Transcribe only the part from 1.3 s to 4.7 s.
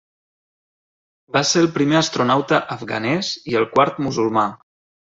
Va ser el primer astronauta afganès i el quart musulmà.